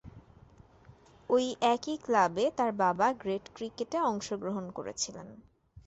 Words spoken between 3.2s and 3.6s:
grade